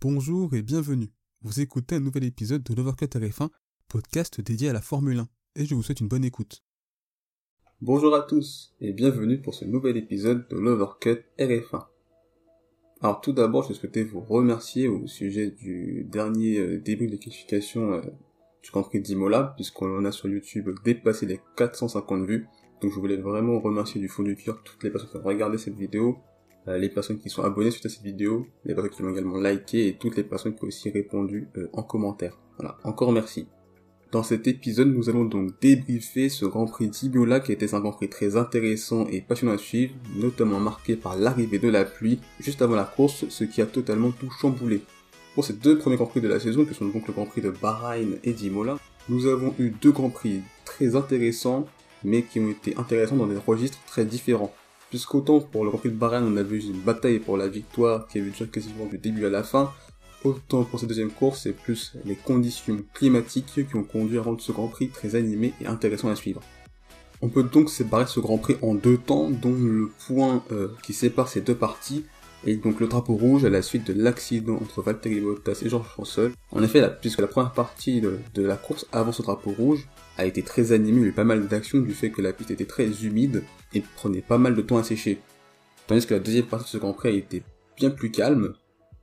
[0.00, 1.10] Bonjour et bienvenue.
[1.42, 3.48] Vous écoutez un nouvel épisode de l'Overcut RF1,
[3.88, 6.62] podcast dédié à la Formule 1, et je vous souhaite une bonne écoute.
[7.80, 11.86] Bonjour à tous et bienvenue pour ce nouvel épisode de l'Overcut RF1.
[13.00, 17.94] Alors tout d'abord, je souhaitais vous remercier au sujet du dernier euh, début de qualification
[17.94, 18.02] euh,
[18.62, 22.46] du Grand Prix d'Imola, puisqu'on a sur YouTube dépassé les 450 vues.
[22.80, 25.58] Donc je voulais vraiment remercier du fond du cœur toutes les personnes qui ont regardé
[25.58, 26.18] cette vidéo,
[26.76, 29.88] les personnes qui sont abonnées suite à cette vidéo, les personnes qui l'ont également liké
[29.88, 32.38] et toutes les personnes qui ont aussi répondu euh, en commentaire.
[32.58, 33.46] Voilà, encore merci.
[34.10, 37.92] Dans cet épisode, nous allons donc débriefer ce Grand Prix d'Ibiola qui était un Grand
[37.92, 42.62] Prix très intéressant et passionnant à suivre, notamment marqué par l'arrivée de la pluie juste
[42.62, 44.80] avant la course, ce qui a totalement tout chamboulé.
[45.34, 47.42] Pour ces deux premiers Grands Prix de la saison, qui sont donc le Grand Prix
[47.42, 48.78] de Bahreïn et d'Imola,
[49.10, 51.66] nous avons eu deux Grands Prix très intéressants,
[52.02, 54.52] mais qui ont été intéressants dans des registres très différents.
[54.90, 58.08] Puisqu'autant pour le Grand Prix de Bahreïn, on a vu une bataille pour la victoire
[58.08, 59.70] qui a eu quasiment du début à la fin,
[60.24, 64.40] autant pour cette deuxième course, c'est plus les conditions climatiques qui ont conduit à rendre
[64.40, 66.40] ce Grand Prix très animé et intéressant à suivre.
[67.20, 70.92] On peut donc séparer ce Grand Prix en deux temps, dont le point euh, qui
[70.92, 72.04] sépare ces deux parties
[72.46, 75.88] et donc le drapeau rouge à la suite de l'accident entre Valtteri Bottas et George
[75.96, 76.32] Russell.
[76.52, 80.42] En effet, puisque la première partie de, la course avant ce drapeau rouge a été
[80.42, 82.64] très animée, il y a eu pas mal d'actions du fait que la piste était
[82.64, 83.42] très humide
[83.74, 85.20] et prenait pas mal de temps à sécher.
[85.86, 87.42] Tandis que la deuxième partie de ce Grand Prix a été
[87.76, 88.54] bien plus calme,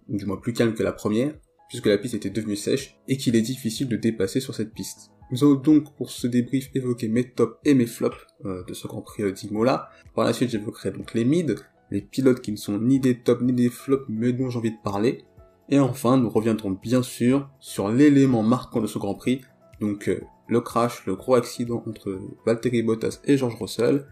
[0.10, 1.34] ou du moins plus calme que la première,
[1.70, 5.12] puisque la piste était devenue sèche et qu'il est difficile de dépasser sur cette piste.
[5.32, 8.88] Nous allons donc pour ce débrief évoquer mes tops et mes flops euh, de ce
[8.88, 9.90] Grand Prix euh, d'Imola.
[10.14, 11.56] Par la suite j'évoquerai donc les mids,
[11.92, 14.72] les pilotes qui ne sont ni des tops ni des flops mais dont j'ai envie
[14.72, 15.24] de parler.
[15.70, 19.42] Et enfin nous reviendrons bien sûr sur l'élément marquant de ce Grand Prix,
[19.82, 24.06] donc euh, le crash, le gros accident entre Valtteri Bottas et George Russell,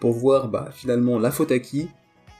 [0.00, 1.88] pour voir bah, finalement la faute à qui,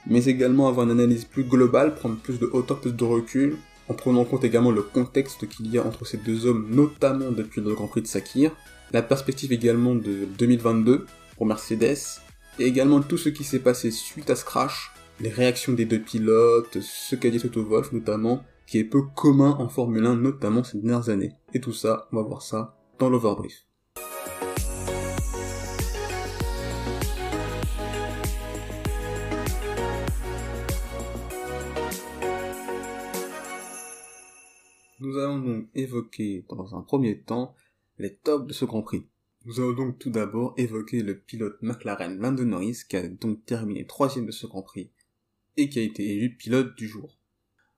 [0.07, 3.57] mais également avoir une analyse plus globale, prendre plus de hauteur, plus de recul,
[3.89, 7.31] en prenant en compte également le contexte qu'il y a entre ces deux hommes, notamment
[7.31, 8.51] depuis le Grand Prix de Sakir,
[8.91, 11.97] la perspective également de 2022 pour Mercedes,
[12.59, 15.99] et également tout ce qui s'est passé suite à ce crash, les réactions des deux
[16.01, 20.63] pilotes, ce qu'a dit Toto Wolff notamment, qui est peu commun en Formule 1, notamment
[20.63, 21.33] ces dernières années.
[21.53, 23.65] Et tout ça, on va voir ça dans l'overbrief.
[34.99, 37.53] Nous allons donc évoquer dans un premier temps
[37.99, 39.05] les tops de ce Grand Prix.
[39.45, 43.85] Nous allons donc tout d'abord évoquer le pilote McLaren Lando Norris qui a donc terminé
[43.85, 44.89] troisième de ce Grand Prix
[45.55, 47.19] et qui a été élu pilote du jour.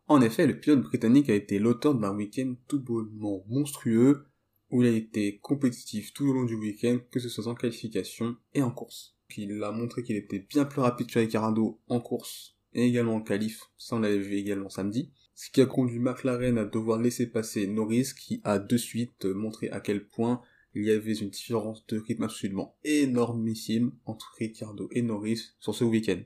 [0.08, 4.28] En effet, le pilote britannique a été l'auteur d'un week-end tout bonnement monstrueux
[4.72, 8.38] où il a été compétitif tout au long du week-end, que ce soit en qualification
[8.54, 9.18] et en course.
[9.36, 13.22] Il a montré qu'il était bien plus rapide que Ricardo en course et également en
[13.22, 17.28] qualif, ça on l'avait vu également samedi ce qui a conduit McLaren à devoir laisser
[17.28, 20.42] passer Norris qui a de suite montré à quel point
[20.78, 25.84] il y avait une différence de rythme absolument énormissime entre Ricciardo et Norris sur ce
[25.84, 26.20] week-end.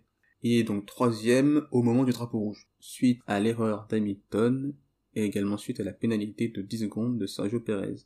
[0.44, 4.74] Il est donc troisième au moment du drapeau rouge, suite à l'erreur d'Hamilton
[5.14, 7.98] et également suite à la pénalité de 10 secondes de Sergio Perez.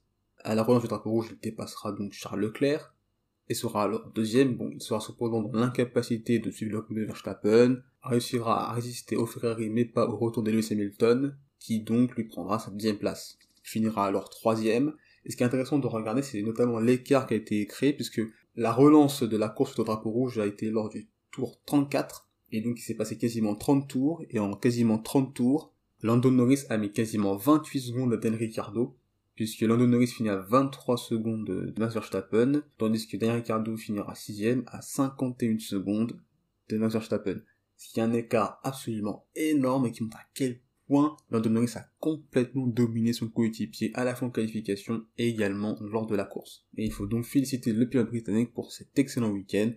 [0.44, 2.96] À la relance du drapeau rouge, il dépassera donc Charles Leclerc,
[3.48, 7.06] et sera alors deuxième, bon, il sera cependant dans l'incapacité de suivre le rythme de
[7.06, 12.16] Verstappen, réussira à résister au Ferrari mais pas au retour de Lewis Hamilton, qui donc
[12.16, 13.38] lui prendra sa deuxième place.
[13.64, 14.94] Il finira alors troisième,
[15.25, 18.22] et ce qui est intéressant de regarder, c'est notamment l'écart qui a été créé, puisque
[18.56, 22.62] la relance de la course au drapeau rouge a été lors du tour 34, et
[22.62, 26.78] donc il s'est passé quasiment 30 tours, et en quasiment 30 tours, Lando Norris a
[26.78, 28.96] mis quasiment 28 secondes à Daniel Ricciardo,
[29.35, 34.14] puisque Lando Norris finit à 23 secondes de Max Verstappen, tandis que Daniel Ricciardo finira
[34.14, 36.19] 6ème à 51 secondes
[36.69, 37.41] de Max Verstappen.
[37.78, 41.73] Ce qui est un écart absolument énorme et qui montre à quel point Lando Norris
[41.75, 46.25] a complètement dominé son coéquipier à la fin de qualification et également lors de la
[46.25, 46.66] course.
[46.78, 49.72] Et il faut donc féliciter le pilote britannique pour cet excellent week-end.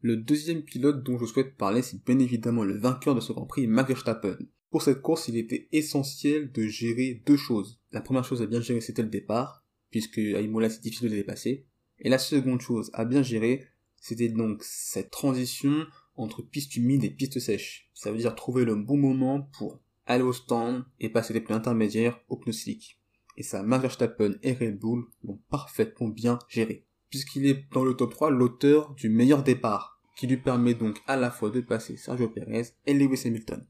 [0.00, 3.46] Le deuxième pilote dont je souhaite parler, c'est bien évidemment le vainqueur de ce Grand
[3.46, 4.36] Prix, Max Verstappen.
[4.70, 7.80] Pour cette course, il était essentiel de gérer deux choses.
[7.92, 11.14] La première chose à bien gérer, c'était le départ, puisque à Imola, c'est difficile de
[11.14, 11.64] le dépasser.
[12.00, 13.64] Et la seconde chose à bien gérer,
[14.00, 15.86] c'était donc cette transition
[16.16, 17.88] entre piste humide et piste sèche.
[17.94, 21.56] Ça veut dire trouver le bon moment pour aller au stand et passer des pneus
[21.56, 23.00] intermédiaires au pneus slick.
[23.36, 26.86] Et ça, Max Verstappen et Red Bull l'ont parfaitement bien géré.
[27.10, 31.16] Puisqu'il est dans le top 3 l'auteur du meilleur départ, qui lui permet donc à
[31.16, 33.64] la fois de passer Sergio Perez et Lewis Hamilton.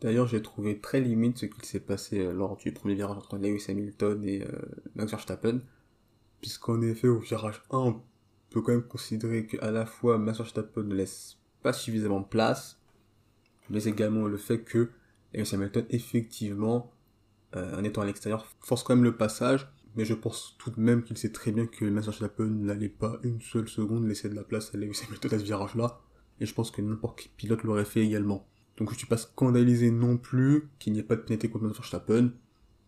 [0.00, 3.38] D'ailleurs, j'ai trouvé très limite ce qu'il s'est passé euh, lors du premier virage entre
[3.38, 4.50] Lewis Hamilton et euh,
[4.94, 5.60] Max Verstappen,
[6.40, 8.02] puisqu'en effet, au virage 1, on
[8.50, 12.80] peut quand même considérer qu'à la fois Max Verstappen laisse pas suffisamment de place,
[13.70, 14.90] mais également le fait que
[15.36, 16.92] Lewis Hamilton, effectivement,
[17.54, 20.80] euh, en étant à l'extérieur, force quand même le passage, mais je pense tout de
[20.80, 24.34] même qu'il sait très bien que Max Verstappen n'allait pas une seule seconde laisser de
[24.34, 26.00] la place à Lewis Hamilton à ce virage-là,
[26.40, 28.46] et je pense que n'importe quel pilote l'aurait fait également.
[28.78, 31.78] Donc je suis pas scandalisé non plus qu'il n'y ait pas de pénalité contre Max
[31.78, 32.32] Verstappen.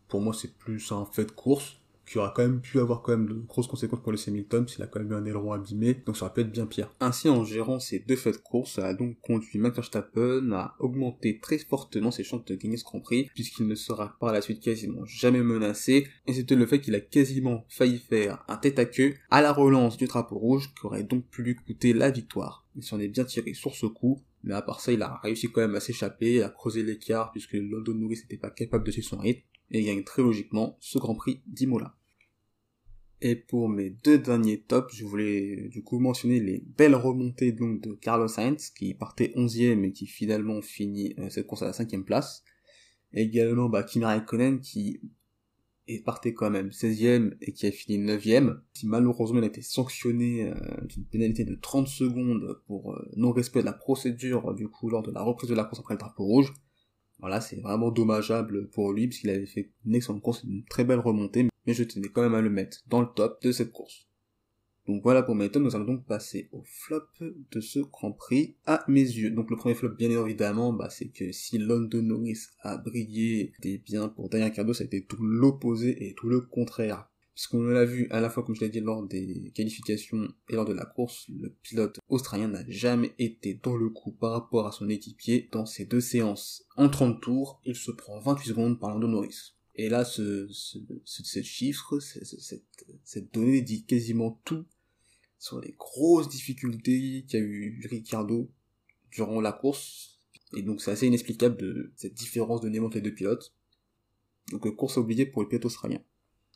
[0.08, 1.77] Pour moi, c'est plus un fait de course
[2.08, 4.82] qui aura quand même pu avoir quand même de grosses conséquences pour le Hamilton s'il
[4.82, 6.92] a quand même eu un aileron abîmé, donc ça aurait pu être bien pire.
[7.00, 10.74] Ainsi, en gérant ces deux faits de course, ça a donc conduit Max Verstappen à
[10.78, 14.40] augmenter très fortement ses chances de gagner ce Grand Prix, puisqu'il ne sera par la
[14.40, 18.78] suite quasiment jamais menacé, et c'était le fait qu'il a quasiment failli faire un tête
[18.78, 22.10] à queue à la relance du drapeau rouge, qui aurait donc pu lui coûter la
[22.10, 22.66] victoire.
[22.76, 25.50] Il s'en est bien tiré sur ce coup, mais à part ça, il a réussi
[25.50, 29.08] quand même à s'échapper, à creuser l'écart, puisque Lando Norris n'était pas capable de suivre
[29.08, 31.94] son rythme, et gagne très logiquement ce Grand Prix d'Imola.
[33.20, 37.80] Et pour mes deux derniers tops, je voulais du coup mentionner les belles remontées donc
[37.80, 41.72] de Carlos Sainz qui partait 11e et qui finalement finit euh, cette course à la
[41.72, 42.44] 5 place.
[43.12, 45.00] Et également bah, Kimi Raikkonen qui
[45.88, 50.44] est partait quand même 16e et qui a fini 9e, qui malheureusement a été sanctionné
[50.44, 50.54] euh,
[50.86, 55.10] d'une pénalité de 30 secondes pour euh, non-respect de la procédure du coup lors de
[55.10, 56.52] la reprise de la course après le drapeau rouge.
[57.18, 61.00] Voilà, c'est vraiment dommageable pour lui, puisqu'il avait fait une excellente course, une très belle
[61.00, 64.08] remontée, mais je tenais quand même à le mettre dans le top de cette course.
[64.86, 68.56] Donc voilà pour mes tops, nous allons donc passer au flop de ce Grand Prix
[68.64, 69.30] à mes yeux.
[69.30, 73.76] Donc le premier flop, bien évidemment, bah, c'est que si London Norris a brillé des
[73.76, 77.84] biens pour Daniel Ricciardo, ça a été tout l'opposé et tout le contraire puisqu'on l'a
[77.84, 80.84] vu à la fois, comme je l'ai dit, lors des qualifications et lors de la
[80.84, 85.48] course, le pilote australien n'a jamais été dans le coup par rapport à son équipier
[85.52, 86.64] dans ces deux séances.
[86.76, 89.54] En 30 tours, il se prend 28 secondes par Lando Norris.
[89.78, 92.66] Et là, ce, ce, chiffre, cette,
[93.04, 94.66] cette donnée dit quasiment tout
[95.38, 98.50] sur les grosses difficultés qu'a eu Ricciardo
[99.12, 100.18] durant la course.
[100.56, 103.54] Et donc c'est assez inexplicable de cette différence de entre les deux pilotes.
[104.50, 106.00] Donc course oubliée pour le pilote australien.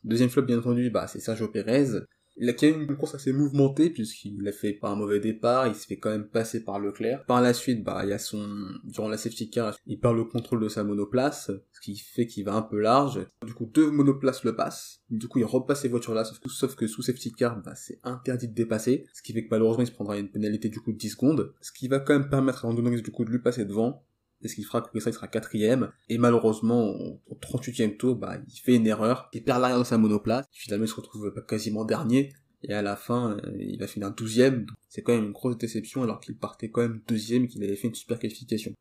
[0.02, 2.00] Deuxième flop, bien entendu, bah, c'est Sergio Perez.
[2.36, 5.66] Il a quand même une course assez mouvementée puisqu'il a fait pas un mauvais départ,
[5.66, 7.24] il se fait quand même passer par Leclerc.
[7.26, 8.48] Par la suite, bah, il y a son,
[8.84, 12.44] durant la safety car, il perd le contrôle de sa monoplace, ce qui fait qu'il
[12.44, 13.26] va un peu large.
[13.44, 15.02] Du coup, deux monoplaces le passent.
[15.10, 18.00] Du coup, il repasse ces voitures-là, sauf que, sauf que sous safety car, bah, c'est
[18.02, 19.04] interdit de dépasser.
[19.12, 21.54] Ce qui fait que malheureusement, il se prendra une pénalité du coup de 10 secondes.
[21.60, 24.04] Ce qui va quand même permettre à Lando du coup de lui passer devant
[24.42, 25.90] et ce qui fera que il sera quatrième.
[26.08, 26.94] Et malheureusement,
[27.26, 30.84] au 38e tour, bah, il fait une erreur, il perd l'arrière de sa monoplace, finalement
[30.84, 32.32] il se retrouve quasiment dernier,
[32.64, 34.66] et à la fin, euh, il va finir 12e.
[34.88, 37.76] C'est quand même une grosse déception alors qu'il partait quand même deuxième et qu'il avait
[37.76, 38.72] fait une super qualification.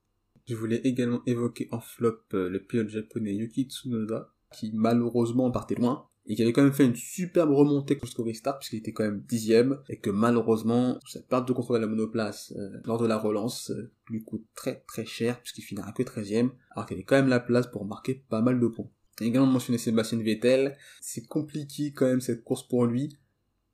[0.48, 5.76] Je voulais également évoquer en flop euh, le pilote japonais Yuki Tsunoda, qui malheureusement partait
[5.76, 9.04] loin, et qui avait quand même fait une superbe remontée jusqu'au restart puisqu'il était quand
[9.04, 13.08] même dixième et que malheureusement sa perte de contrôle de la monoplace euh, lors de
[13.08, 16.32] la relance euh, lui coûte très très cher puisqu'il finira que 13
[16.72, 18.90] alors qu'il avait quand même la place pour marquer pas mal de points.
[19.20, 23.18] Également mentionné Sébastien Vettel, c'est compliqué quand même cette course pour lui.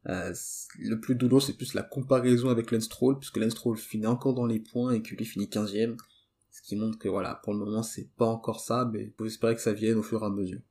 [0.08, 0.34] Euh,
[0.80, 2.90] le plus douloureux c'est plus la comparaison avec Lance
[3.20, 5.98] puisque Lance finit encore dans les points et que finit 15ème
[6.50, 9.56] ce qui montre que voilà pour le moment c'est pas encore ça mais faut espérer
[9.56, 10.62] que ça vienne au fur et à mesure.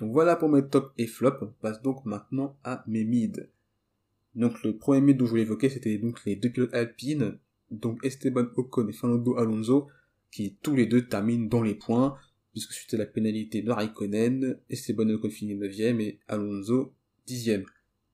[0.00, 1.34] Donc voilà pour mes top et flop.
[1.42, 3.50] On passe donc maintenant à mes mid.
[4.34, 7.38] Donc le premier mid dont je voulais évoquer, c'était donc les deux pilotes alpines,
[7.70, 9.88] donc Esteban Ocon et Fernando Alonso,
[10.30, 12.16] qui tous les deux terminent dans les points,
[12.52, 16.94] puisque c'était la pénalité de Raikkonen, Esteban Ocon finit 9ème et Alonso
[17.28, 17.64] 10ème.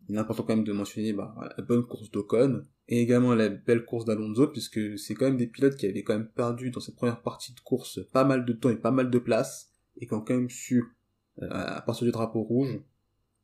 [0.08, 3.48] Il est important quand même de mentionner bah, la bonne course d'Ocon, et également la
[3.48, 6.80] belle course d'Alonso, puisque c'est quand même des pilotes qui avaient quand même perdu dans
[6.80, 10.06] cette première partie de course pas mal de temps et pas mal de place, et
[10.06, 10.95] qui ont quand même su
[11.42, 12.80] à partir du drapeau rouge,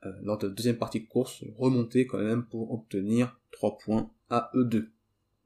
[0.04, 4.10] euh, lors de la deuxième partie de course, remonter quand même pour obtenir 3 points
[4.30, 4.88] à E2.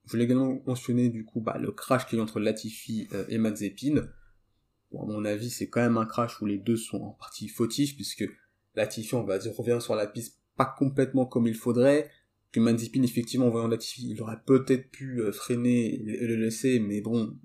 [0.04, 3.26] Je voulais également mentionner du coup bah, le crash qu'il y a entre Latifi euh,
[3.28, 4.08] et Mazepin.
[4.92, 7.48] Bon, à mon avis, c'est quand même un crash où les deux sont en partie
[7.48, 8.24] fautifs, puisque
[8.74, 12.08] Latifi, on va dire, revient sur la piste pas complètement comme il faudrait,
[12.50, 17.02] que Mazepin, effectivement, en voyant Latifi, il aurait peut-être pu freiner et le laisser, mais
[17.02, 17.36] bon,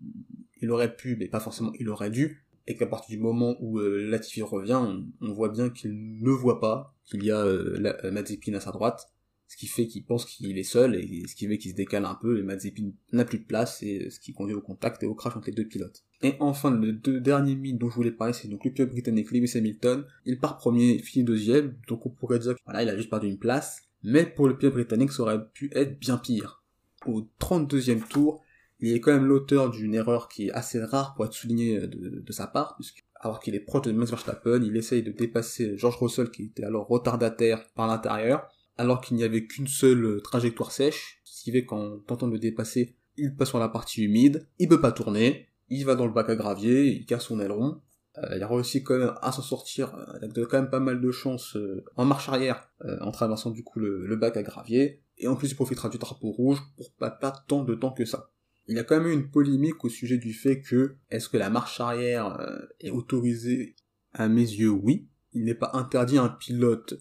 [0.62, 3.80] il aurait pu, mais pas forcément il aurait dû et qu'à partir du moment où
[3.80, 4.80] euh, Latifi revient,
[5.22, 8.72] on, voit bien qu'il ne voit pas qu'il y a euh, euh, Mazepin à sa
[8.72, 9.12] droite,
[9.48, 12.06] ce qui fait qu'il pense qu'il est seul, et ce qui fait qu'il se décale
[12.06, 15.08] un peu, et Mazepin n'a plus de place, et ce qui conduit au contact et
[15.08, 16.04] au crash entre les deux pilotes.
[16.22, 19.32] Et enfin, le deux derniers mythes dont je voulais parler, c'est donc le pilote britannique
[19.32, 20.06] Lewis Hamilton.
[20.26, 23.28] Il part premier, finit deuxième, donc on pourrait dire que voilà, il a juste perdu
[23.28, 26.64] une place, mais pour le pilote britannique, ça aurait pu être bien pire.
[27.06, 28.44] Au 32e tour,
[28.82, 32.32] il est quand même l'auteur d'une erreur qui est assez rare pour être soulignée de,
[32.32, 35.98] sa part, puisque alors qu'il est proche de Max Verstappen, il essaye de dépasser George
[35.98, 38.48] Russell qui était alors retardataire par l'intérieur,
[38.78, 42.40] alors qu'il n'y avait qu'une seule trajectoire sèche, ce qui fait qu'en tentant de le
[42.40, 46.14] dépasser, il passe sur la partie humide, il peut pas tourner, il va dans le
[46.14, 47.82] bac à gravier, il casse son aileron,
[48.18, 51.12] euh, il réussit quand même à s'en sortir euh, avec quand même pas mal de
[51.12, 52.70] chance euh, en marche arrière
[53.00, 56.32] en traversant du coup le, bac à gravier et en plus il profitera du drapeau
[56.32, 57.12] rouge pour pas
[57.48, 58.32] tant de temps que ça.
[58.68, 61.38] Il y a quand même eu une polémique au sujet du fait que est-ce que
[61.38, 62.38] la marche arrière
[62.80, 63.76] est autorisée?
[64.14, 65.08] À mes yeux oui.
[65.34, 67.00] Il n'est pas interdit à un pilote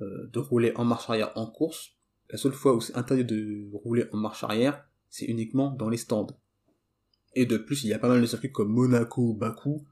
[0.00, 1.90] de rouler en marche arrière en course.
[2.28, 5.96] La seule fois où c'est interdit de rouler en marche arrière, c'est uniquement dans les
[5.96, 6.26] stands.
[7.34, 9.86] Et de plus, il y a pas mal de circuits comme Monaco ou Bakou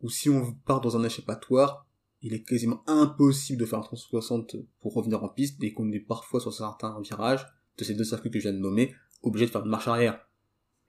[0.00, 1.86] ou si on part dans un échappatoire,
[2.22, 6.00] il est quasiment impossible de faire un 360 pour revenir en piste, et qu'on est
[6.00, 7.46] parfois sur certains virages
[7.78, 10.25] de ces deux circuits que je viens de nommer, obligé de faire une marche arrière.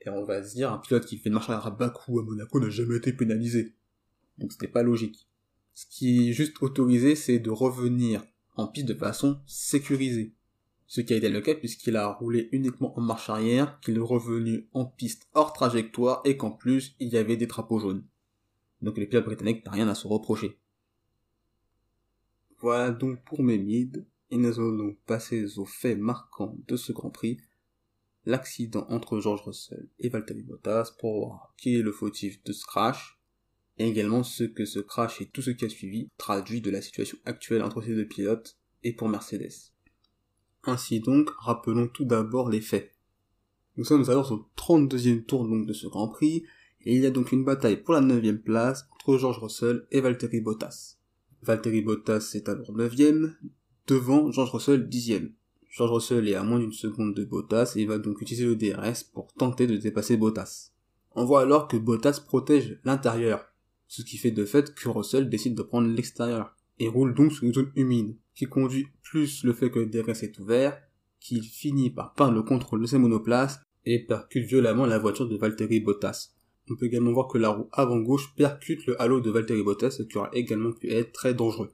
[0.02, 2.20] Et on va se dire, un pilote qui fait une marche arrière à Bakou ou
[2.20, 3.76] à Monaco n'a jamais été pénalisé.
[4.38, 5.28] Donc c'était pas logique.
[5.74, 8.24] Ce qui est juste autorisé, c'est de revenir
[8.56, 10.34] en piste de façon sécurisée.
[10.88, 14.00] Ce qui a été le cas puisqu'il a roulé uniquement en marche arrière, qu'il est
[14.00, 18.06] revenu en piste hors trajectoire et qu'en plus il y avait des drapeaux jaunes.
[18.82, 20.58] Donc les pilotes britanniques n'ont rien à se reprocher.
[22.60, 23.92] Voilà donc pour mes mids,
[24.32, 27.38] et nous allons passer aux faits marquants de ce Grand Prix,
[28.28, 32.66] l'accident entre George Russell et Valtteri Bottas pour voir qui est le fautif de ce
[32.66, 33.18] crash,
[33.78, 36.82] et également ce que ce crash et tout ce qui a suivi traduit de la
[36.82, 39.72] situation actuelle entre ces deux pilotes et pour Mercedes.
[40.64, 42.94] Ainsi donc, rappelons tout d'abord les faits.
[43.78, 46.44] Nous sommes alors au 32e tour donc de ce Grand Prix,
[46.82, 50.02] et il y a donc une bataille pour la 9 place entre George Russell et
[50.02, 50.98] Valtteri Bottas.
[51.44, 52.94] Valtteri Bottas est alors 9
[53.88, 55.32] devant George Russell 10
[55.78, 59.04] George Russell est à moins d'une seconde de Bottas et va donc utiliser le DRS
[59.14, 60.72] pour tenter de dépasser Bottas.
[61.14, 63.46] On voit alors que Bottas protège l'intérieur,
[63.88, 67.44] ce qui fait de fait que Russell décide de prendre l'extérieur, et roule donc sur
[67.44, 70.82] une zone humide, qui conduit plus le fait que le DRS est ouvert,
[71.20, 75.38] qu'il finit par perdre le contrôle de ses monoplaces et percute violemment la voiture de
[75.38, 76.32] Valtteri Bottas.
[76.72, 79.92] On peut également voir que la roue avant gauche percute le halo de Valtteri Bottas,
[79.92, 81.70] ce qui aura également pu être très dangereux.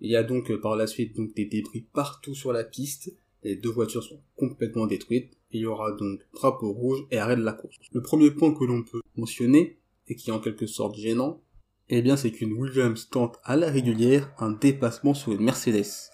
[0.00, 3.16] Il y a donc euh, par la suite donc des débris partout sur la piste,
[3.42, 7.42] les deux voitures sont complètement détruites, il y aura donc drapeau rouge et arrêt de
[7.42, 7.76] la course.
[7.92, 9.78] Le premier point que l'on peut mentionner,
[10.08, 11.42] et qui est en quelque sorte gênant,
[11.88, 16.10] eh bien c'est qu'une Williams tente à la régulière un dépassement sur une Mercedes.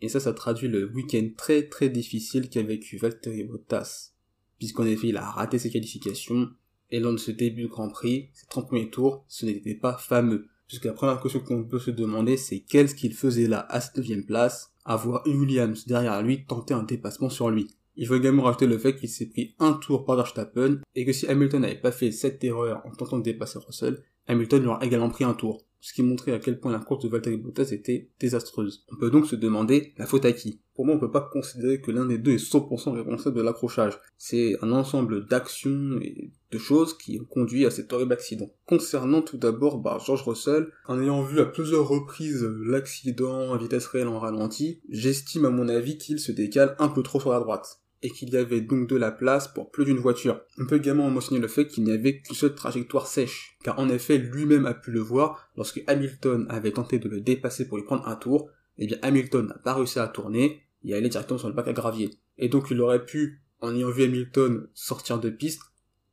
[0.00, 4.12] Et ça, ça traduit le week-end très très difficile qu'a vécu Valtteri Bottas,
[4.58, 6.48] puisqu'en effet il a raté ses qualifications,
[6.90, 9.96] et lors de ce début de Grand Prix, ces 30 premiers tours, ce n'était pas
[9.96, 10.46] fameux.
[10.66, 13.98] Puisque la première question qu'on peut se demander, c'est qu'est-ce qu'il faisait là à cette
[13.98, 17.68] 9 place, avoir une Williams derrière lui tenter un dépassement sur lui.
[17.96, 21.12] Il faut également rajouter le fait qu'il s'est pris un tour par Verstappen, et que
[21.12, 24.86] si Hamilton n'avait pas fait cette erreur en tentant de dépasser Russell, Hamilton lui aurait
[24.86, 27.70] également pris un tour ce qui montrait à quel point la course de Valtteri Bottas
[27.72, 28.84] était désastreuse.
[28.92, 30.60] On peut donc se demander la faute à qui?
[30.80, 33.98] Pour moi, on peut pas considérer que l'un des deux est 100% responsable de l'accrochage.
[34.16, 38.50] C'est un ensemble d'actions et de choses qui ont conduit à cet horrible accident.
[38.64, 43.84] Concernant tout d'abord bah, George Russell, en ayant vu à plusieurs reprises l'accident à vitesse
[43.88, 47.40] réelle en ralenti, j'estime à mon avis qu'il se décale un peu trop sur la
[47.40, 50.40] droite et qu'il y avait donc de la place pour plus d'une voiture.
[50.56, 53.90] On peut également mentionner le fait qu'il n'y avait qu'une seule trajectoire sèche, car en
[53.90, 57.84] effet lui-même a pu le voir lorsque Hamilton avait tenté de le dépasser pour lui
[57.84, 61.38] prendre un tour, et eh bien Hamilton n'a pas réussi à tourner et aller directement
[61.38, 62.10] sur le bac à gravier.
[62.38, 65.62] Et donc il aurait pu, en ayant vu Hamilton sortir de piste,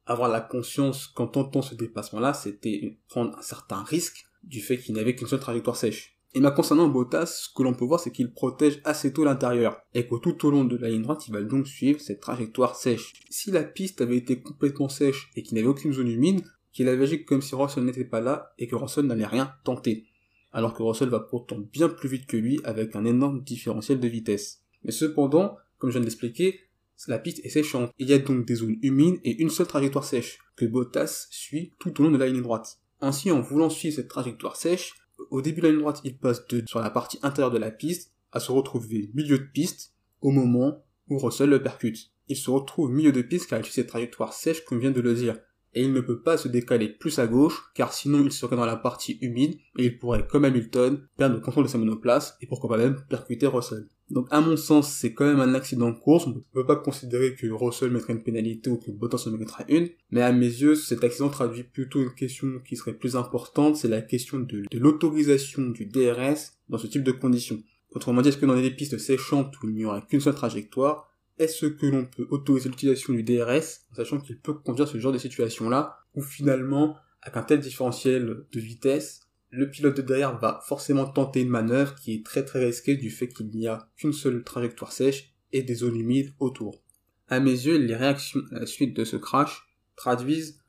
[0.06, 4.96] avoir la conscience qu'en tentant ce dépassement-là, c'était prendre un certain risque du fait qu'il
[4.96, 6.18] n'avait qu'une seule trajectoire sèche.
[6.34, 9.80] Et ma concernant Bottas, ce que l'on peut voir, c'est qu'il protège assez tôt l'intérieur,
[9.94, 12.76] et que tout au long de la ligne droite, il va donc suivre cette trajectoire
[12.76, 13.14] sèche.
[13.30, 16.90] Si la piste avait été complètement sèche et qu'il n'y avait aucune zone humide, qu'il
[16.90, 20.06] avait agi comme si Russell n'était pas là et que Russell n'allait rien tenter.
[20.51, 24.08] Alors que Russell va pourtant bien plus vite que lui avec un énorme différentiel de
[24.08, 24.63] vitesse.
[24.84, 26.62] Mais cependant, comme je viens de l'expliquer,
[27.08, 27.92] la piste est séchante.
[28.00, 31.74] Il y a donc des zones humides et une seule trajectoire sèche que Bottas suit
[31.80, 32.80] tout au long de la ligne droite.
[33.01, 34.96] Ainsi, en voulant suivre cette trajectoire sèche,
[35.30, 37.72] au début de la ligne droite, il passe de, sur la partie intérieure de la
[37.72, 42.12] piste à se retrouver milieu de piste au moment où Russell le percute.
[42.27, 45.01] Il se retrouve milieu de piste car il suit cette trajectoire sèche comme vient de
[45.01, 45.38] le dire.
[45.78, 48.66] Et il ne peut pas se décaler plus à gauche car sinon il serait dans
[48.66, 52.48] la partie humide et il pourrait, comme Hamilton, perdre le contrôle de sa monoplace et
[52.48, 53.88] pourquoi pas même percuter Russell.
[54.10, 56.26] Donc à mon sens, c'est quand même un accident de course.
[56.26, 59.66] On ne peut pas considérer que Russell mettrait une pénalité ou que Bottas en mettra
[59.68, 59.90] une.
[60.10, 63.76] Mais à mes yeux, cet accident traduit plutôt une question qui serait plus importante.
[63.76, 67.62] C'est la question de, l'autorisation du DRS dans ce type de conditions.
[67.92, 71.14] Autrement dit, est-ce que dans des pistes séchantes où il n'y aura qu'une seule trajectoire,
[71.38, 75.12] est-ce que l'on peut autoriser l'utilisation du DRS, en sachant qu'il peut conduire ce genre
[75.12, 80.60] de situation-là, où finalement, avec un tel différentiel de vitesse, le pilote de derrière va
[80.65, 84.13] forcément tenter une manœuvre qui est très très risquée du fait qu'il n'y a qu'une
[84.13, 86.82] seule trajectoire sèche et des zones humides autour.
[87.29, 90.60] À mes yeux, les réactions à la suite de ce crash traduisent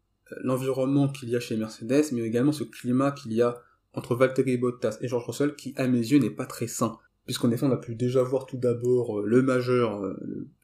[0.43, 3.61] l'environnement qu'il y a chez Mercedes, mais également ce climat qu'il y a
[3.95, 6.99] entre Valtteri Bottas et George Russell, qui à mes yeux n'est pas très sain.
[7.29, 10.17] Puisqu'en effet, on a pu déjà voir tout d'abord euh, le majeur euh,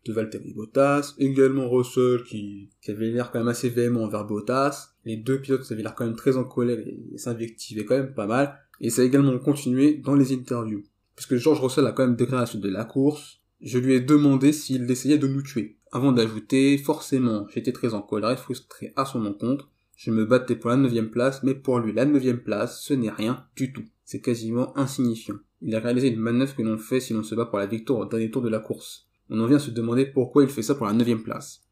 [0.06, 4.94] de Valtteri Bottas, également Russell qui, qui avait l'air quand même assez véhément envers Bottas.
[5.04, 8.26] Les deux pilotes avaient l'air quand même très en colère et s'invectivaient quand même pas
[8.26, 8.59] mal.
[8.80, 10.83] Et ça a également continué dans les interviews.
[11.14, 14.00] Puisque George Russell a quand même déclaré la suite de la course, je lui ai
[14.00, 15.76] demandé s'il essayait de nous tuer.
[15.92, 19.71] Avant d'ajouter, forcément, j'étais très en colère frustré à son encontre.
[19.99, 23.11] Je me battais pour la neuvième place, mais pour lui, la neuvième place, ce n'est
[23.11, 23.85] rien du tout.
[24.06, 25.37] C'est quasiment insignifiant.
[25.66, 28.00] Il a réalisé une manœuvre que l'on fait si l'on se bat pour la victoire
[28.00, 29.06] au dernier tour de la course.
[29.30, 31.62] On en vient se demander pourquoi il fait ça pour la neuvième place.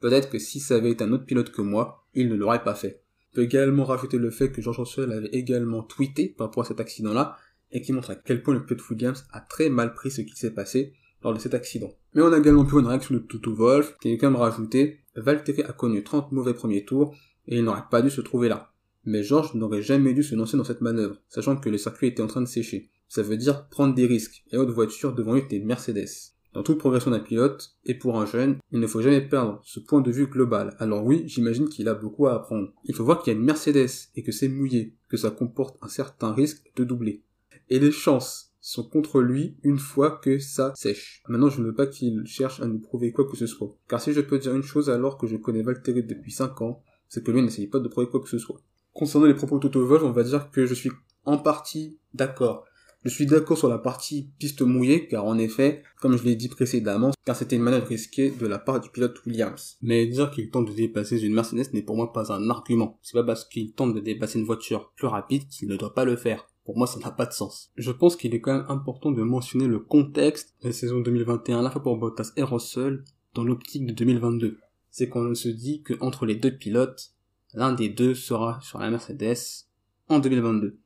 [0.00, 2.74] Peut-être que si ça avait été un autre pilote que moi, il ne l'aurait pas
[2.74, 3.02] fait.
[3.32, 6.66] On peut également rajouter le fait que George Russell avait également tweeté par rapport à
[6.66, 7.36] cet accident-là,
[7.70, 10.36] et qui montre à quel point le pilote Williams a très mal pris ce qui
[10.36, 11.92] s'est passé lors de cet accident.
[12.14, 15.00] Mais on a également pu une réaction de Toto Wolf, qui a quand même rajouté
[15.16, 17.14] Valtteri a connu 30 mauvais premiers tours,
[17.46, 18.72] et il n'aurait pas dû se trouver là.
[19.04, 22.22] Mais George n'aurait jamais dû se lancer dans cette manœuvre, sachant que le circuit était
[22.22, 22.90] en train de sécher.
[23.08, 26.32] Ça veut dire prendre des risques, et autre voiture devant lui était une Mercedes.
[26.54, 29.80] Dans toute progression d'un pilote, et pour un jeune, il ne faut jamais perdre ce
[29.80, 30.76] point de vue global.
[30.78, 32.72] Alors oui, j'imagine qu'il a beaucoup à apprendre.
[32.84, 35.76] Il faut voir qu'il y a une Mercedes, et que c'est mouillé, que ça comporte
[35.82, 37.22] un certain risque de doubler.
[37.70, 41.22] Et les chances sont contre lui une fois que ça sèche.
[41.28, 43.76] Maintenant, je ne veux pas qu'il cherche à nous prouver quoi que ce soit.
[43.88, 46.82] Car si je peux dire une chose alors que je connais Valtteri depuis 5 ans,
[47.08, 48.60] c'est que lui n'essaye pas de prouver quoi que ce soit.
[48.94, 50.90] Concernant les propos de Toto on va dire que je suis
[51.24, 52.64] en partie d'accord.
[53.04, 56.48] Je suis d'accord sur la partie piste mouillée, car en effet, comme je l'ai dit
[56.48, 59.76] précédemment, car c'était une manœuvre risquée de la part du pilote Williams.
[59.82, 62.98] Mais dire qu'il tente de dépasser une Mercedes n'est pour moi pas un argument.
[63.02, 66.06] C'est pas parce qu'il tente de dépasser une voiture plus rapide qu'il ne doit pas
[66.06, 66.48] le faire.
[66.64, 67.70] Pour moi, ça n'a pas de sens.
[67.76, 71.58] Je pense qu'il est quand même important de mentionner le contexte de la saison 2021,
[71.58, 74.60] à la fois pour Bottas et Russell, dans l'optique de 2022.
[74.90, 77.12] C'est qu'on se dit que entre les deux pilotes,
[77.52, 79.66] l'un des deux sera sur la Mercedes
[80.08, 80.78] en 2022.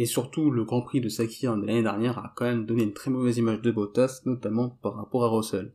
[0.00, 2.94] Et surtout, le Grand Prix de Sakir de l'année dernière a quand même donné une
[2.94, 5.74] très mauvaise image de Bottas, notamment par rapport à Russell.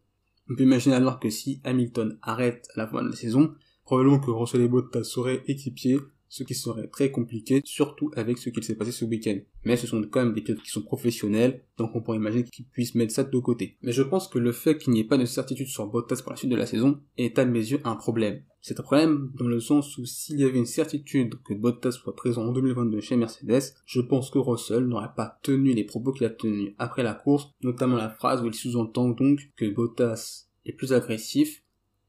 [0.50, 4.18] On peut imaginer alors que si Hamilton arrête à la fin de la saison, probablement
[4.18, 8.64] que Russell et Bottas seraient équipiers, ce qui serait très compliqué, surtout avec ce qu'il
[8.64, 9.38] s'est passé ce week-end.
[9.64, 12.66] Mais ce sont quand même des pilotes qui sont professionnels, donc on pourrait imaginer qu'ils
[12.66, 13.78] puissent mettre ça de côté.
[13.84, 16.32] Mais je pense que le fait qu'il n'y ait pas de certitude sur Bottas pour
[16.32, 18.42] la suite de la saison est à mes yeux un problème.
[18.68, 22.16] C'est un problème dans le sens où s'il y avait une certitude que Bottas soit
[22.16, 26.26] présent en 2022 chez Mercedes, je pense que Russell n'aurait pas tenu les propos qu'il
[26.26, 30.74] a tenus après la course, notamment la phrase où il sous-entend donc que Bottas est
[30.74, 31.62] plus agressif,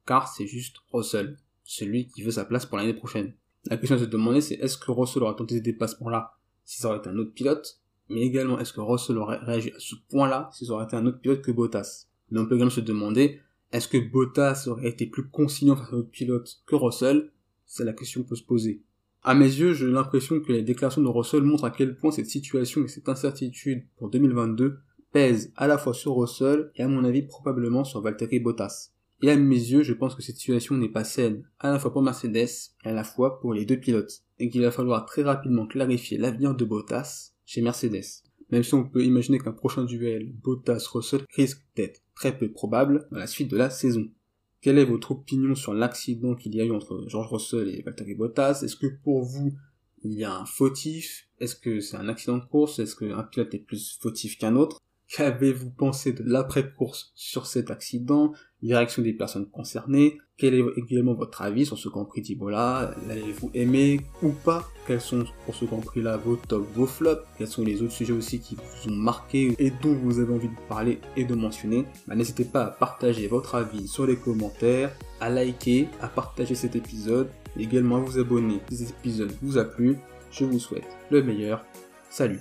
[0.07, 3.35] car c'est juste Russell, celui qui veut sa place pour l'année prochaine.
[3.67, 6.89] La question à se demander, c'est est-ce que Russell aurait tenté ce dépassement-là si ça
[6.89, 10.49] aurait été un autre pilote, mais également est-ce que Russell aurait réagi à ce point-là
[10.55, 12.07] si ça aurait été un autre pilote que Bottas?
[12.31, 13.43] Mais on peut également se demander,
[13.73, 17.33] est-ce que Bottas aurait été plus conciliant face autre pilote que Russell?
[17.67, 18.83] C'est la question qu'on peut se poser.
[19.23, 22.31] À mes yeux, j'ai l'impression que les déclarations de Russell montrent à quel point cette
[22.31, 24.79] situation et cette incertitude pour 2022
[25.11, 28.93] pèsent à la fois sur Russell et à mon avis probablement sur Valtteri Bottas.
[29.23, 31.93] Et à mes yeux, je pense que cette situation n'est pas saine, à la fois
[31.93, 35.23] pour Mercedes et à la fois pour les deux pilotes, et qu'il va falloir très
[35.23, 38.26] rapidement clarifier l'avenir de Bottas chez Mercedes.
[38.51, 43.19] Même si on peut imaginer qu'un prochain duel Bottas-Russell risque d'être très peu probable dans
[43.19, 44.09] la suite de la saison.
[44.61, 48.15] Quelle est votre opinion sur l'accident qu'il y a eu entre George Russell et Valtteri
[48.15, 48.63] Bottas?
[48.63, 49.53] Est-ce que pour vous,
[50.03, 51.29] il y a un fautif?
[51.41, 52.79] Est-ce que c'est un accident de course?
[52.79, 54.79] Est-ce qu'un pilote est plus fautif qu'un autre?
[55.09, 58.33] Qu'avez-vous pensé de l'après-course sur cet accident?
[58.63, 60.19] Les réactions des personnes concernées.
[60.37, 62.95] Quel est également votre avis sur ce Grand Prix d'Ibola?
[63.07, 64.69] L'avez-vous aimé ou pas?
[64.87, 67.23] Quels sont pour ce Grand Prix-là vos tops, vos flops?
[67.39, 70.49] Quels sont les autres sujets aussi qui vous ont marqué et dont vous avez envie
[70.49, 71.85] de parler et de mentionner?
[72.09, 76.75] Bah, N'hésitez pas à partager votre avis sur les commentaires, à liker, à partager cet
[76.75, 79.97] épisode, également à vous abonner si cet épisode vous a plu.
[80.33, 81.65] Je vous souhaite le meilleur.
[82.11, 82.41] Salut